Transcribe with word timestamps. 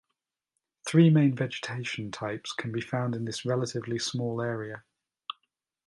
Three 0.87 1.11
main 1.11 1.35
vegetation 1.35 2.09
types 2.09 2.53
can 2.53 2.71
be 2.71 2.81
found 2.81 3.13
in 3.13 3.25
this 3.25 3.45
relatively 3.45 3.99
small 3.99 4.41
area. 4.41 4.83